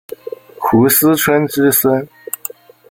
[0.57, 2.03] 斛斯椿之孙。